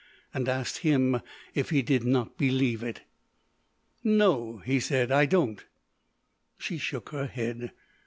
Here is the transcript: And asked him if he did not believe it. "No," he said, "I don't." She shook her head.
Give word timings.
And 0.33 0.49
asked 0.49 0.79
him 0.79 1.21
if 1.53 1.69
he 1.69 1.83
did 1.83 2.03
not 2.03 2.35
believe 2.35 2.81
it. 2.81 3.03
"No," 4.03 4.57
he 4.65 4.79
said, 4.79 5.11
"I 5.11 5.27
don't." 5.27 5.63
She 6.57 6.79
shook 6.79 7.09
her 7.09 7.27
head. 7.27 7.69